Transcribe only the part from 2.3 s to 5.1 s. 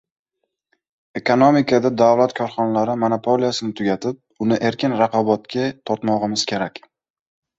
korxonalari monopoliyasini tugatib, uni erkin